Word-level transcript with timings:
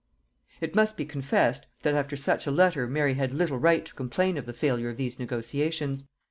It 0.61 0.73
must 0.73 0.97
be 0.97 1.05
confessed, 1.05 1.67
that 1.81 1.93
after 1.93 2.15
such 2.15 2.47
a 2.47 2.51
letter 2.51 2.87
Mary 2.87 3.13
had 3.13 3.31
little 3.31 3.59
right 3.59 3.85
to 3.85 3.93
complain 3.93 4.35
of 4.35 4.47
the 4.47 4.51
failure 4.51 4.89
of 4.89 4.97
these 4.97 5.19
negotiations. 5.19 6.05